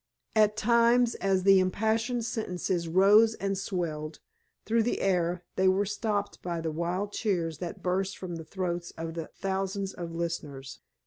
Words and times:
At 0.35 0.57
times 0.57 1.13
as 1.13 1.43
the 1.43 1.59
impassioned 1.59 2.25
sentences 2.25 2.87
rose 2.87 3.35
and 3.35 3.55
swelled 3.55 4.19
through 4.65 4.81
the 4.81 4.99
air 4.99 5.43
they 5.57 5.67
were 5.67 5.85
stopped 5.85 6.41
by 6.41 6.59
the 6.59 6.71
wild 6.71 7.11
cheers 7.13 7.59
that 7.59 7.83
burst 7.83 8.17
from 8.17 8.37
the 8.37 8.43
throats 8.43 8.89
of 8.97 9.13
the 9.13 9.27
thousands 9.27 9.93
of 9.93 10.11
listeners. 10.15 10.79